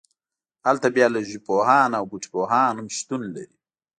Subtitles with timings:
[0.67, 3.57] هلته بیالوژی پوهان او بوټي پوهان هم شتون لري